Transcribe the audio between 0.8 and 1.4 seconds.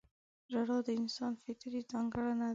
د انسان